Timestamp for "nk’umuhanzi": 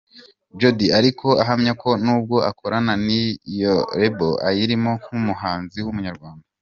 5.01-5.77